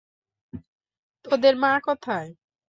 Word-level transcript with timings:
তোদের 1.25 1.53
মা 1.55 1.71
কোথায়? 1.85 2.29